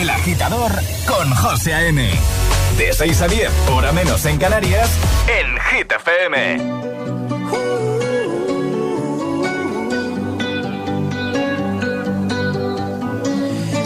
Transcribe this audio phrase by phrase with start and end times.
[0.00, 0.72] El agitador
[1.06, 2.10] con José A.M.
[2.78, 4.90] De 6 a 10, hora menos en Canarias,
[5.28, 6.82] en Hit FM.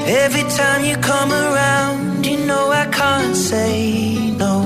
[0.06, 4.62] Every time you come around, you know I can't say no.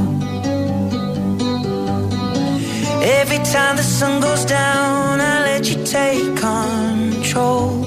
[3.03, 7.80] Every time the sun goes down, I let you take control.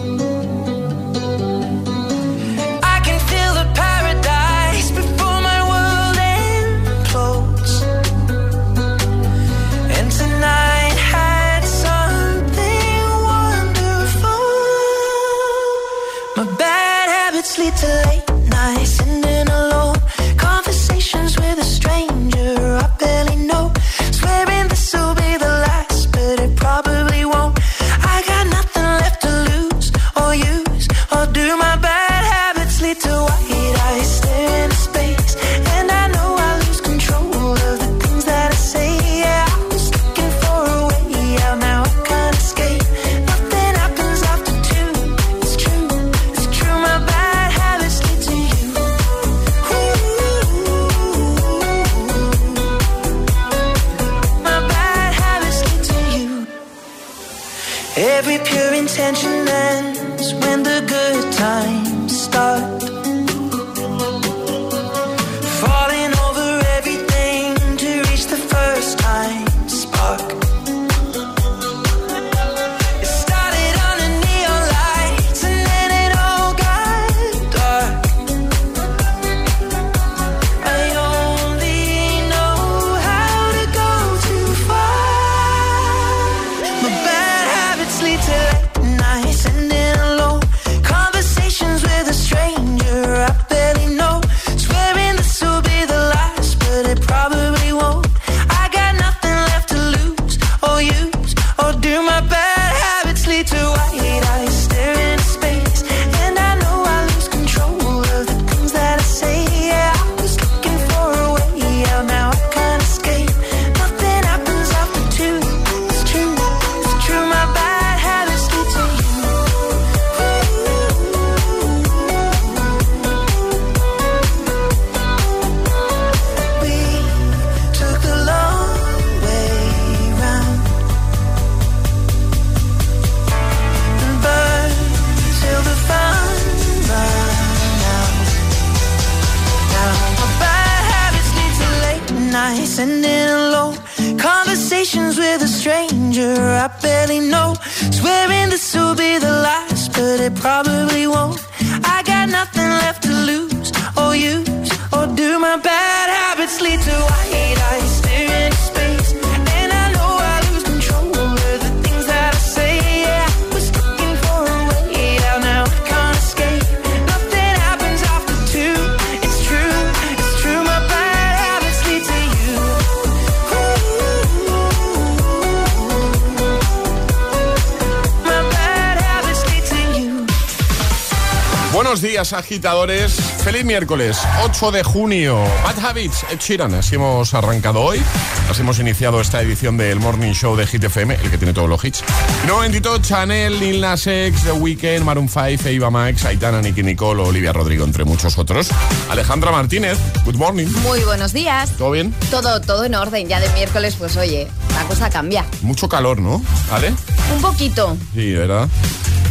[182.54, 183.14] Agitadores.
[183.44, 185.44] Feliz miércoles, 8 de junio.
[185.64, 186.76] Bad Habits, Ed Sheeran.
[186.76, 188.00] Así hemos arrancado hoy.
[188.48, 191.68] Así hemos iniciado esta edición del Morning Show de Hit FM, el que tiene todos
[191.68, 192.04] los hits.
[192.46, 197.24] No bendito Chanel, Lil Nas X, The Weeknd, Maroon 5, Eva Max, Aitana, Nicky Nicole,
[197.24, 198.70] Olivia Rodrigo, entre muchos otros.
[199.10, 200.68] Alejandra Martínez, good morning.
[200.84, 201.72] Muy buenos días.
[201.76, 202.14] ¿Todo bien?
[202.30, 203.28] Todo, todo en orden.
[203.28, 205.44] Ya de miércoles, pues oye, la cosa cambia.
[205.64, 206.40] Mucho calor, ¿no?
[206.70, 206.94] ¿Vale?
[207.34, 207.98] Un poquito.
[208.14, 208.70] Sí, ¿verdad?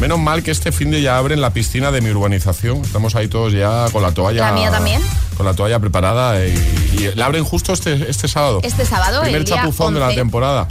[0.03, 2.79] Menos mal que este fin de ya abren la piscina de mi urbanización.
[2.79, 4.47] Estamos ahí todos ya con la toalla.
[4.47, 5.01] ¿La mía también?
[5.37, 8.59] Con la toalla preparada y, la abren justo este, este sábado.
[8.65, 10.67] Este sábado, Primer el chapuzón de la temporada.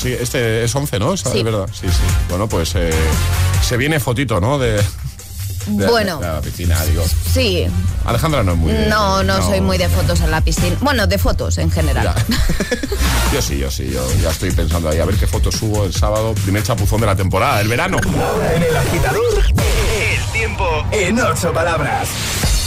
[0.00, 1.18] Sí, este es 11, ¿no?
[1.18, 1.42] Sí.
[1.42, 1.68] verdad.
[1.70, 2.00] Sí, sí.
[2.30, 2.90] Bueno, pues eh,
[3.62, 4.58] se viene fotito, ¿no?
[4.58, 4.82] De,
[5.66, 6.20] bueno.
[6.20, 7.04] la piscina, digo.
[7.32, 7.66] Sí.
[8.04, 8.72] Alejandra no es muy.
[8.88, 10.76] no, no, soy muy de fotos en la piscina.
[10.80, 12.14] Bueno, de fotos en general.
[13.32, 13.90] yo sí, yo sí.
[13.92, 16.34] Yo ya estoy pensando ahí a ver qué fotos subo el sábado.
[16.34, 17.98] Primer chapuzón de la temporada, el verano.
[18.54, 22.08] en el agitador, el tiempo en ocho palabras.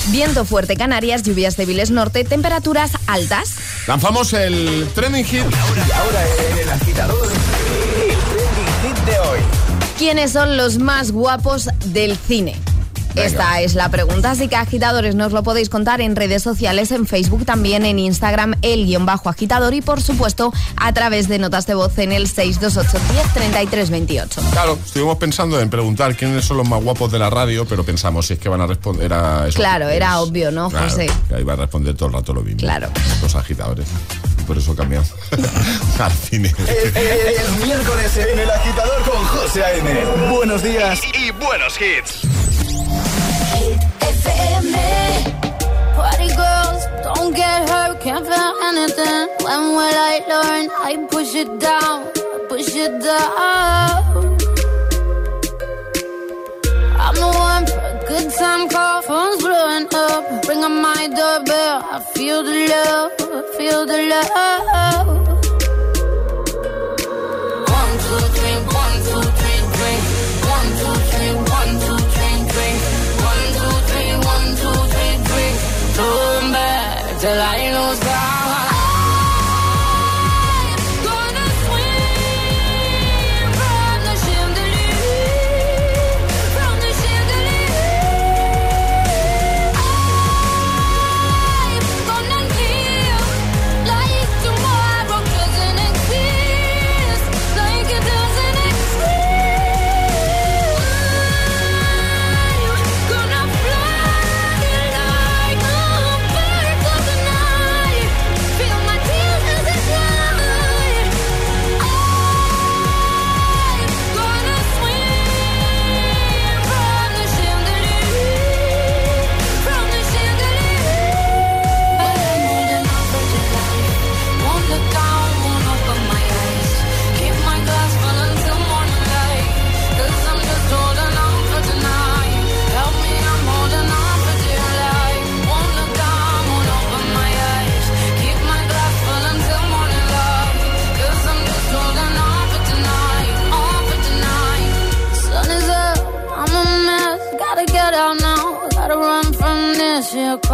[0.10, 3.56] Viento fuerte Canarias, lluvias débiles norte, temperaturas altas.
[3.88, 5.42] Lanzamos el trending hit.
[5.42, 9.40] Y ahora en el agitador, el trending hit de hoy.
[9.98, 12.56] ¿Quiénes son los más guapos del cine?
[13.16, 17.08] Esta es la pregunta, así que agitadores, nos lo podéis contar en redes sociales, en
[17.08, 21.68] Facebook, también en Instagram, el guion bajo agitador y por supuesto a través de notas
[21.68, 24.52] de voz en el 628103328.
[24.52, 28.28] Claro, estuvimos pensando en preguntar quiénes son los más guapos de la radio, pero pensamos
[28.28, 29.48] si es que van a responder a.
[29.54, 31.10] Claro, era obvio, ¿no, claro, José?
[31.30, 32.60] Que ahí va a responder todo el rato lo mismo.
[32.60, 32.90] Claro.
[33.22, 33.88] Los agitadores
[34.46, 35.14] por eso cambiamos
[36.00, 36.54] al cine.
[36.68, 40.06] El, el, el, miércoles en El Agitador con José A.M.
[40.30, 42.22] Buenos días y buenos hits.
[45.96, 49.28] Party girls, don't get hurt, can't feel anything.
[49.46, 50.66] When will I learn?
[50.90, 51.98] I push it down,
[52.50, 54.04] push it down.
[57.06, 60.24] I'm the one for a good time call, phone's blowing up.
[60.68, 65.05] My doorbell, I feel the love, I feel the love.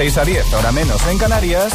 [0.00, 1.74] 6 a 10, ahora menos en Canarias.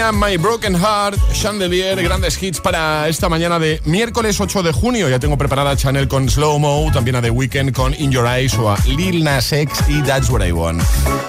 [0.00, 5.10] My Broken Heart, Chandelier, grandes hits para esta mañana de miércoles 8 de junio.
[5.10, 8.26] Ya tengo preparada a Chanel con Slow Mo, también a The Weeknd con In Your
[8.26, 10.82] Eyes o a Lil Nas y That's What I Want.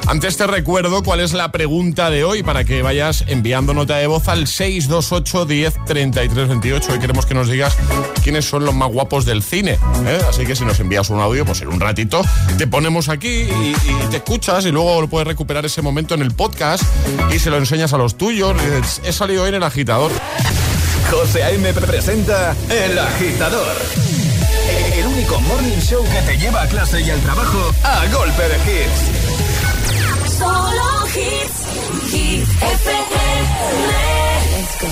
[0.07, 4.07] Antes te recuerdo cuál es la pregunta de hoy para que vayas enviando nota de
[4.07, 6.93] voz al 628 10 33 28.
[6.93, 7.75] Hoy queremos que nos digas
[8.23, 9.77] quiénes son los más guapos del cine.
[10.05, 10.19] ¿eh?
[10.29, 12.21] Así que si nos envías un audio, pues en un ratito
[12.57, 16.21] te ponemos aquí y, y te escuchas y luego lo puedes recuperar ese momento en
[16.21, 16.83] el podcast
[17.33, 18.60] y se lo enseñas a los tuyos.
[19.03, 20.11] He salido hoy en el agitador.
[21.09, 21.73] José A.M.
[21.73, 23.75] presenta El Agitador.
[24.93, 28.55] El único morning show que te lleva a clase y al trabajo a golpe de
[28.57, 30.37] hits.
[30.37, 33.41] Solo hits, hits FM.
[34.51, 34.87] Let's go.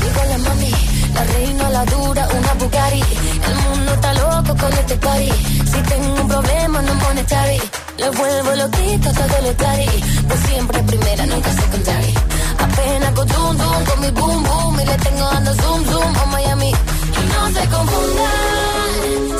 [0.00, 0.72] Digo la mami,
[1.14, 3.02] la reina, la dura, una Bugatti.
[3.46, 5.32] El mundo está loco con este party.
[5.66, 7.60] Si tengo un problema, no monetary.
[7.98, 9.86] Lo vuelvo loquito, todo lo clari.
[10.28, 12.14] Pues siempre primera, nunca secondary.
[12.58, 14.80] Apenas con zoom, zoom, con mi boom, boom.
[14.80, 16.70] Y le tengo dando zoom, zoom a Miami.
[16.70, 18.90] Y no se confundan,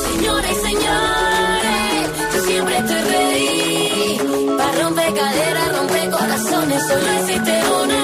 [0.09, 2.11] señores y señores.
[2.35, 4.57] Yo siempre estoy ready.
[4.59, 6.83] Para romper caderas, romper corazones.
[6.87, 8.04] Solo existe una.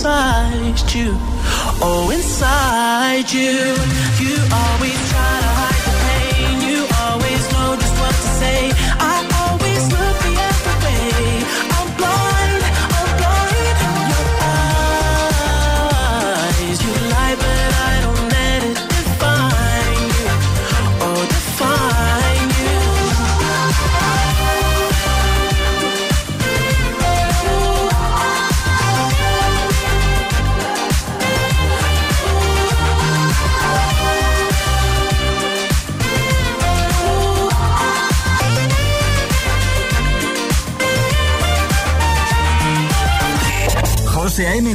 [0.00, 1.12] inside you.
[1.82, 3.99] Oh, inside you.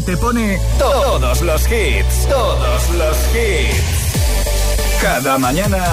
[0.05, 5.01] Te pone todos los hits, todos los hits.
[5.01, 5.83] Cada mañana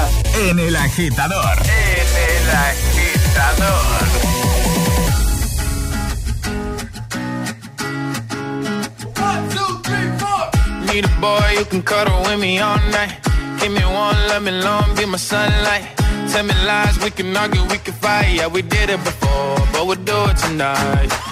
[0.48, 1.59] en El Agitador.
[1.62, 4.03] En El Agitador.
[10.87, 13.12] Need a boy who can cuddle with me all night.
[13.61, 15.85] Give me one, let me long, be my sunlight.
[16.31, 18.35] Tell me lies, we can argue, we can fight.
[18.35, 21.32] Yeah, we did it before, but we'll do it tonight.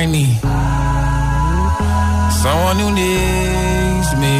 [0.00, 0.38] I need
[2.42, 4.36] someone who needs me.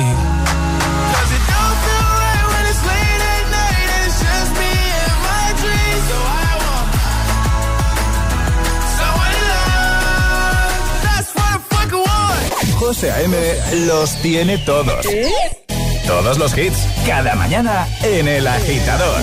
[1.11, 5.17] 'Cause it don't feel right when it's late at night and it's just me and
[5.29, 6.05] my dreams.
[6.11, 6.17] So
[6.47, 6.89] I want
[8.99, 10.77] someone to love.
[11.07, 12.47] That's what I fucking want.
[12.81, 13.35] José A.M.
[13.89, 15.05] los tiene todos.
[16.07, 19.23] Todos los hits, cada mañana en El Agitador.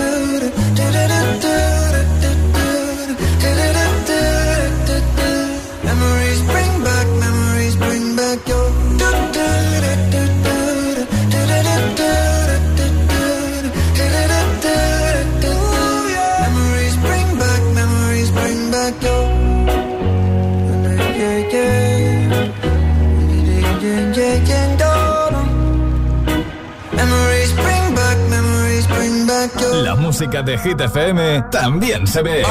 [30.21, 32.43] música de Hit FM también se ve.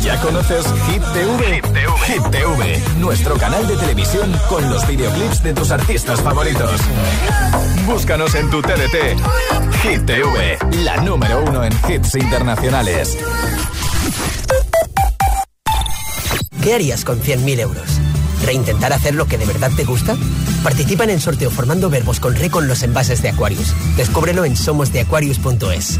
[0.00, 1.60] ¿Ya conoces Hit TV?
[2.06, 6.80] Hit TV, nuestro canal de televisión con los videoclips de tus artistas favoritos.
[7.86, 9.18] Búscanos en tu TDT.
[9.82, 13.18] Hit TV, la número uno en hits internacionales.
[16.62, 17.98] ¿Qué harías con 100.000 euros?
[18.44, 20.16] ¿Reintentar hacer lo que de verdad te gusta?
[20.62, 23.74] Participa en el sorteo formando verbos con re con los envases de Aquarius.
[23.96, 25.98] Descúbrelo en somosdeaquarius.es.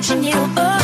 [0.00, 0.32] watching you.
[0.56, 0.79] Oh.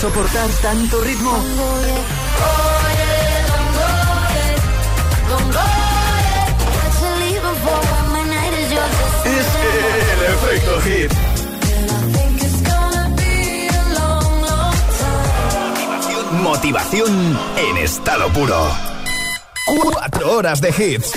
[0.00, 1.30] Soportar tanto ritmo?
[9.24, 9.46] Es
[10.08, 11.12] el efecto hit.
[16.32, 18.70] Motivación en estado puro.
[19.66, 21.12] Cuatro horas de hits.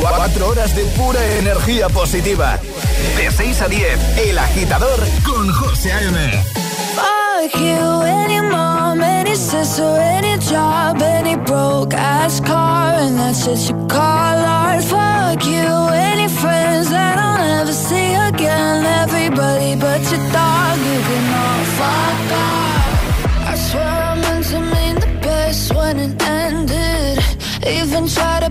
[0.00, 2.58] Cuatro horas de pura energía positiva.
[3.16, 6.63] De 6 a 10, El Agitador con José A.M.
[7.36, 13.58] Fuck you, any mom, any sister, any job, any broke ass car, and that's what
[13.68, 14.84] you call art.
[14.84, 15.66] Fuck you,
[16.10, 18.86] any friends that I'll never see again.
[19.02, 23.50] Everybody but your dog, you can all fuck off.
[23.50, 27.18] I swear I meant to mean the best when it ended.
[27.66, 28.50] Even tried to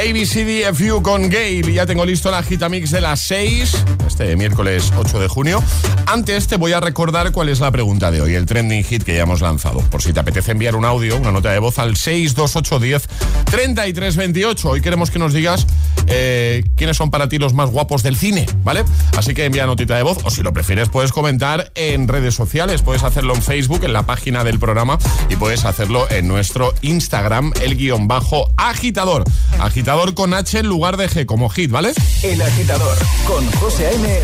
[0.00, 1.74] ABCDFU con Gale.
[1.74, 5.62] Ya tengo listo la gita mix de las 6, este miércoles 8 de junio.
[6.06, 9.14] Antes te voy a recordar cuál es la pregunta de hoy, el trending hit que
[9.14, 9.80] ya hemos lanzado.
[9.90, 13.08] Por si te apetece enviar un audio, una nota de voz al 62810
[13.50, 14.70] 3328.
[14.70, 15.66] Hoy queremos que nos digas
[16.06, 18.84] eh, quiénes son para ti los más guapos del cine, ¿vale?
[19.18, 22.80] Así que envía notita de voz o si lo prefieres puedes comentar en redes sociales.
[22.80, 27.52] Puedes hacerlo en Facebook, en la página del programa y puedes hacerlo en nuestro Instagram,
[27.60, 29.24] el guion bajo agitador.
[29.58, 31.92] Agitador con H en lugar de G, como hit, ¿vale?
[32.22, 34.20] El Agitador con José A.M.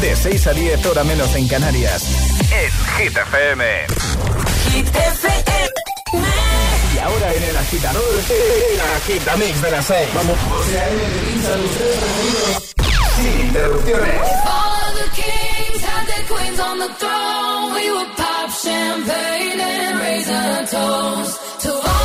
[0.00, 2.04] De 6 a 10, hora menos en Canarias.
[2.50, 3.64] En Hit FM.
[6.94, 10.08] Y ahora en el Agitador, el Agitamix de las 6.
[10.14, 10.38] Vamos.
[10.48, 11.02] José A.M.
[13.16, 14.20] sin interrupciones.
[14.46, 17.74] All of the kings had their queens on the throne.
[17.74, 22.01] We would pop champagne and raise a toast to all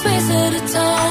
[0.00, 1.07] space at a time.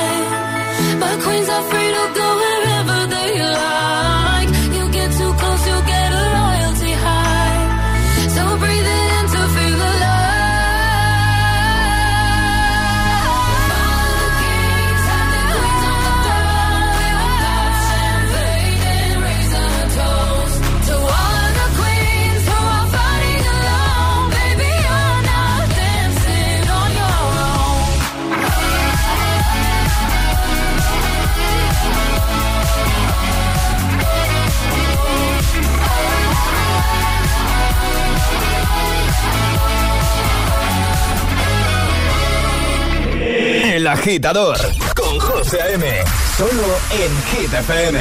[43.98, 44.58] Agitador
[44.96, 46.04] con José A.M.
[46.38, 47.98] Solo en Hit FM.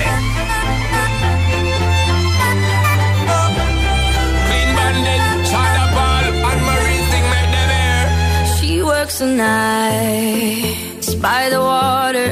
[8.61, 12.29] She works the nights by the water.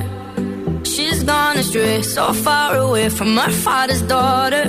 [0.84, 4.64] She's gone astray, so far away from her father's daughter.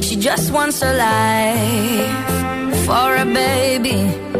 [0.00, 4.39] She just wants a life for a baby.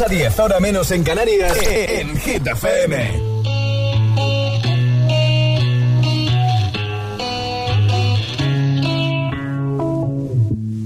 [0.00, 3.22] 6 a 10, ahora menos en Canarias, en Hit FM.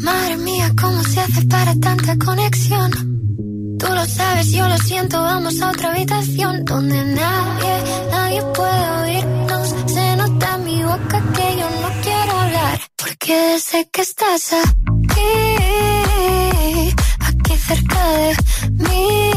[0.00, 2.90] Madre mía, ¿cómo se hace para tanta conexión?
[3.78, 7.74] Tú lo sabes, yo lo siento, vamos a otra habitación donde nadie,
[8.10, 9.74] nadie puede oírnos.
[9.86, 15.34] Se nota en mi boca que yo no quiero hablar, porque sé que estás aquí,
[17.20, 18.34] aquí cerca de
[18.88, 19.33] me.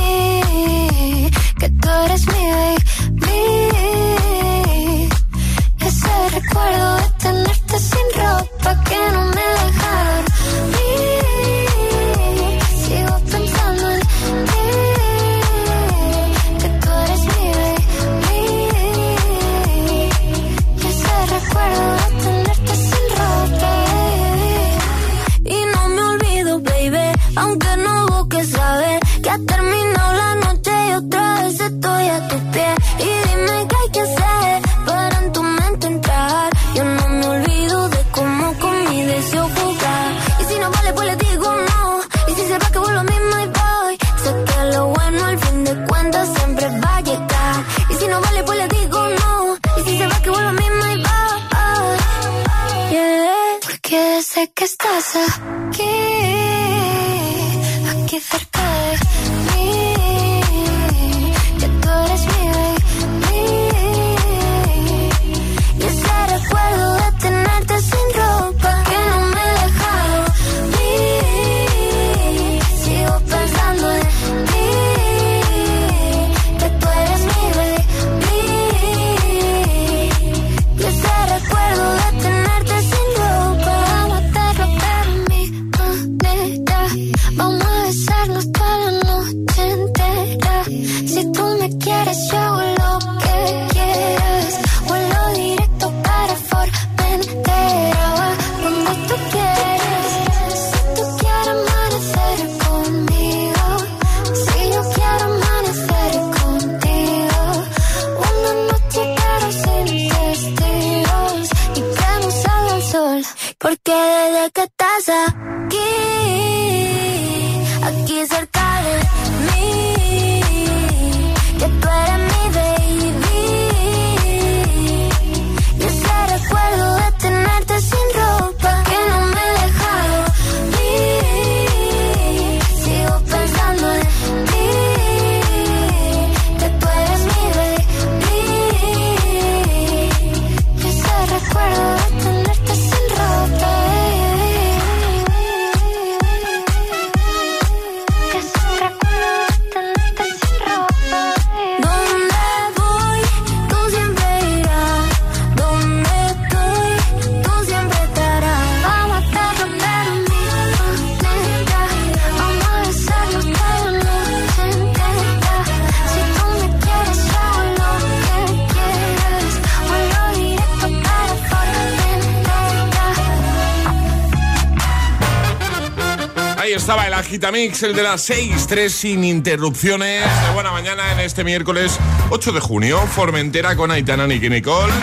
[176.78, 180.23] estaba el Agitamix, el de las 6, 3 sin interrupciones.
[180.45, 181.97] De buena mañana en este miércoles
[182.30, 182.99] 8 de junio.
[183.07, 184.93] Formentera con Aitana, Nicky Nicole,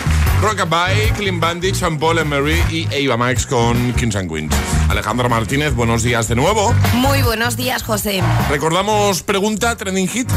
[0.41, 4.55] Rockabye, Clean Bandit, Sean Paul and Mary y Eva Max con Kings and Queens.
[4.87, 6.73] Alejandra Martínez, buenos días de nuevo.
[6.93, 8.23] Muy buenos días, José.
[8.49, 10.29] Recordamos pregunta, trending hit.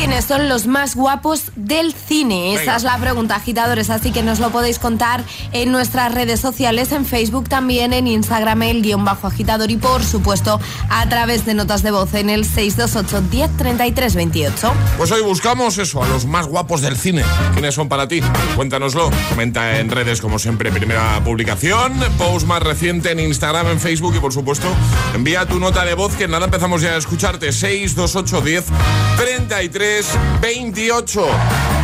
[0.00, 2.54] ¿Quiénes son los más guapos del cine?
[2.54, 5.22] Esa es la pregunta, agitadores, así que nos lo podéis contar
[5.52, 10.02] en nuestras redes sociales, en Facebook también, en Instagram, el guion bajo agitador y por
[10.02, 14.72] supuesto a través de notas de voz en el 628 10 33 28.
[14.96, 17.22] Pues hoy buscamos eso, a los más guapos del cine.
[17.52, 18.22] ¿Quiénes son para ti?
[18.56, 19.10] Cuéntanoslo.
[19.28, 24.20] Comenta en redes, como siempre, primera publicación, post más reciente en Instagram, en Facebook y
[24.20, 24.66] por supuesto
[25.14, 27.52] envía tu nota de voz que nada empezamos ya a escucharte.
[27.52, 28.64] 628 10
[29.18, 29.89] 33
[30.40, 31.26] 28.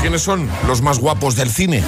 [0.00, 1.82] ¿Quiénes son los más guapos del cine?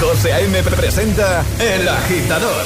[0.00, 0.60] José A.M.
[0.64, 2.64] presenta El Agitador.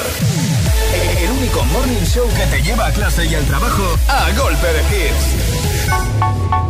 [1.21, 4.81] El único morning show que te lleva a clase y al trabajo a golpe de
[4.81, 6.68] hits.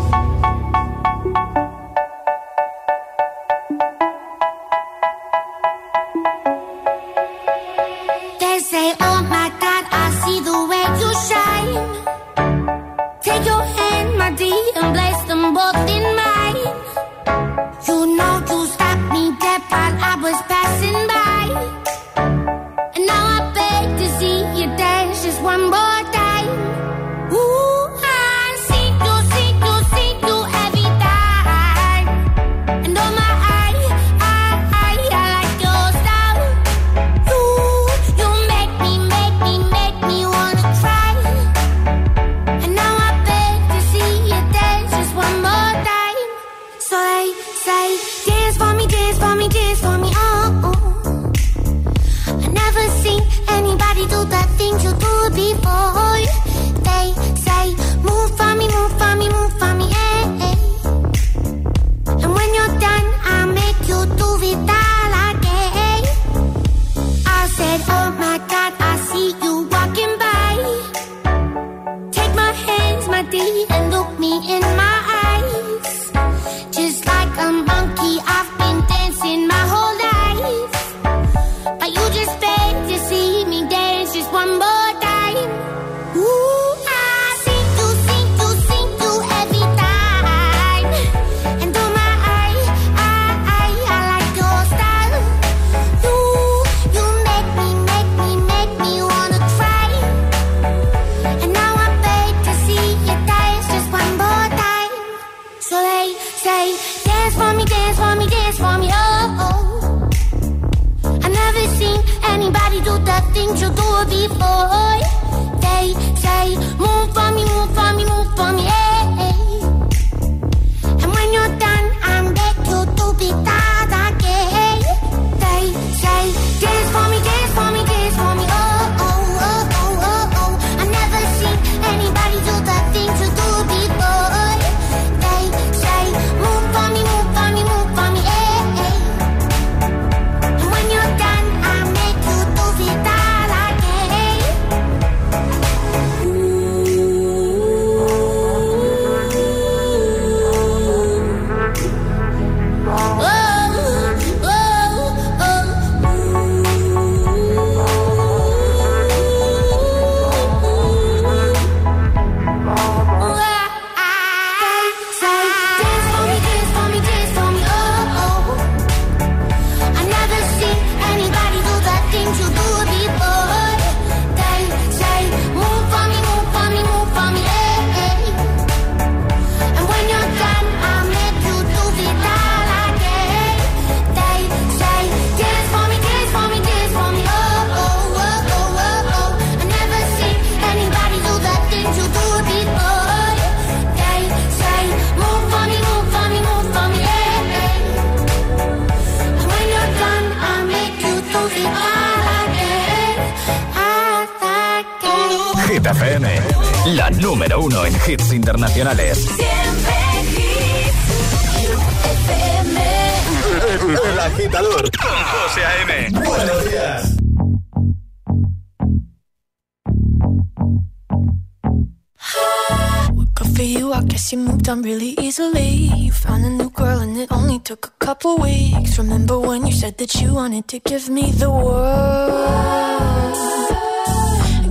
[230.80, 233.36] You give me the world?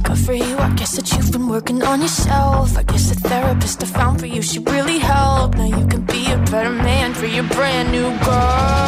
[0.05, 2.77] Good for you, I guess that you've been working on yourself.
[2.77, 5.55] I guess the therapist I found for you should really help.
[5.57, 8.88] Now you can be a better man for your brand new girl.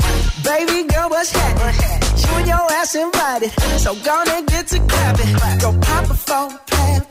[0.43, 2.01] Baby girl, what's happening?
[2.17, 3.51] You and your ass invited.
[3.79, 5.33] So gonna get to clapping.
[5.59, 6.59] Go pop a plan.
[6.67, 7.10] Pop,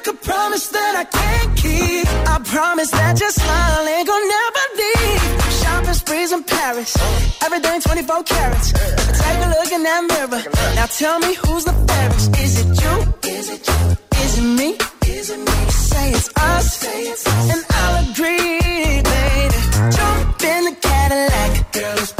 [0.00, 2.06] make a promise that I can't keep.
[2.28, 5.52] I promise that your smile ain't gonna never leave.
[5.60, 6.96] Shopping sprees in Paris,
[7.42, 8.72] everything 24 carats.
[8.72, 10.42] Take a look in that mirror.
[10.76, 12.28] Now tell me who's the fairest?
[12.44, 12.94] Is it you?
[13.36, 13.80] Is it you?
[14.24, 14.68] Is it me?
[15.16, 15.58] Is it me?
[15.70, 16.84] Say it's us,
[17.52, 19.60] and I'll agree, baby.
[19.96, 22.19] Jump in the Cadillac, girl.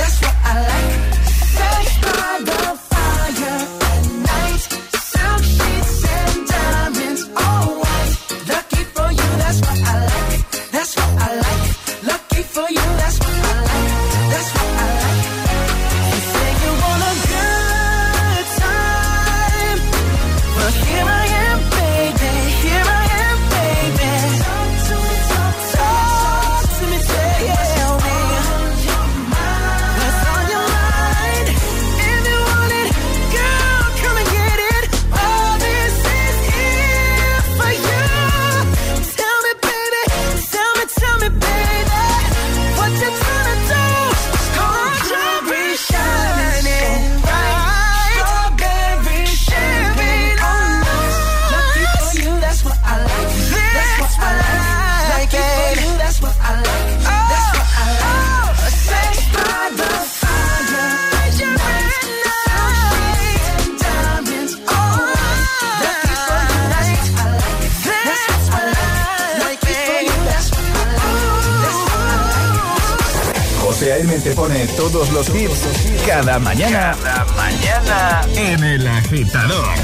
[74.41, 75.67] pone todos los hits
[76.07, 76.95] cada mañana.
[77.03, 79.75] Cada mañana en el agitador.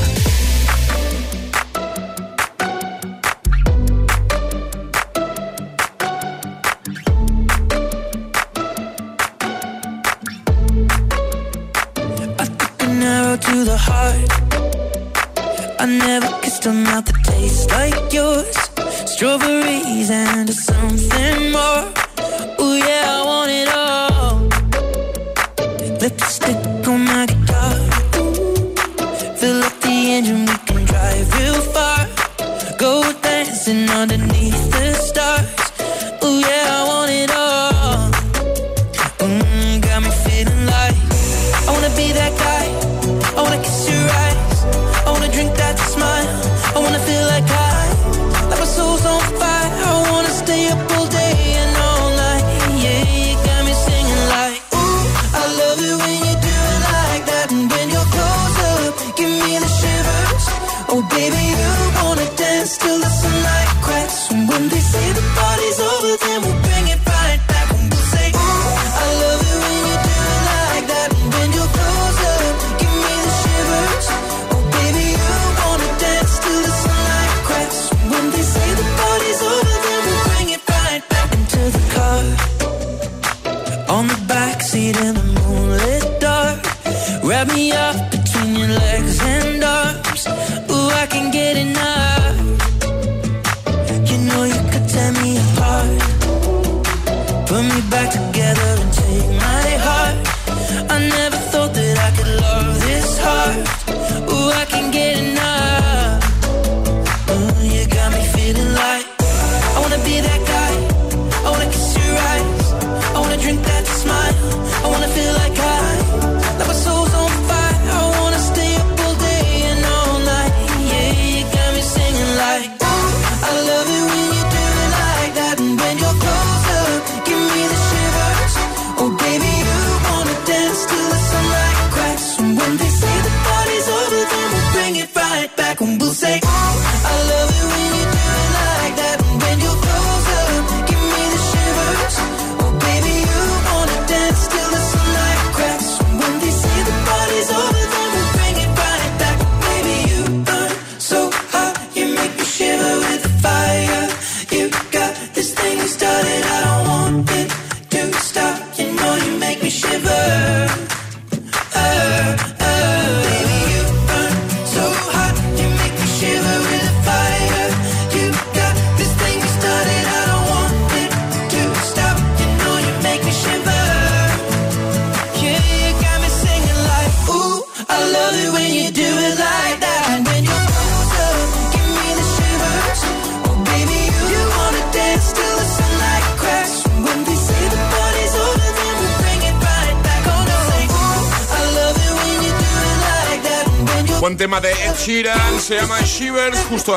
[13.39, 14.31] To the heart,
[15.79, 18.57] I never kissed a mouth that tastes like yours.
[19.05, 22.06] Strawberries and something more.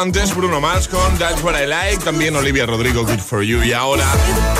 [0.01, 3.62] antes Bruno Mars con That's What I Like, también Olivia Rodrigo, Good For You.
[3.62, 4.07] Y ahora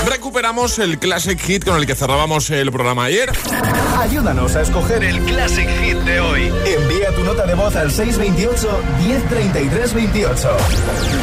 [0.07, 3.33] recuperamos el Classic Hit con el que cerrábamos el programa ayer.
[3.99, 6.53] Ayúdanos a escoger el Classic Hit de hoy.
[6.67, 10.51] Envía tu nota de voz al 628-103328.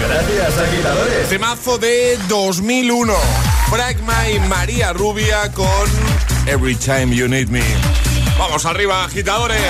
[0.07, 1.30] Gracias, agitadores.
[1.30, 3.13] Temazo de 2001.
[3.70, 5.68] Fragma y María Rubia con
[6.47, 7.61] Every Time You Need Me.
[8.39, 9.61] Vamos arriba, agitadores.